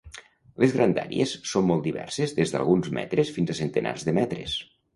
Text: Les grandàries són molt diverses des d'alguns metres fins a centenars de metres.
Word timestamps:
Les 0.61 0.71
grandàries 0.77 1.33
són 1.51 1.67
molt 1.73 1.85
diverses 1.89 2.35
des 2.41 2.55
d'alguns 2.55 2.91
metres 3.01 3.33
fins 3.39 3.55
a 3.55 3.61
centenars 3.63 4.09
de 4.11 4.19
metres. 4.23 4.61